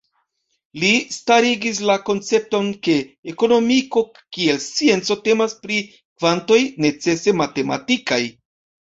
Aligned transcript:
Li 0.83 0.87
starigis 1.15 1.81
la 1.89 1.97
koncepton 2.07 2.71
ke 2.87 2.95
ekonomiko 3.33 4.03
kiel 4.37 4.57
scienco 4.69 5.19
temas 5.29 5.53
pri 5.67 5.77
kvantoj 5.93 6.59
necese 6.87 7.35
matematikaj. 7.43 8.21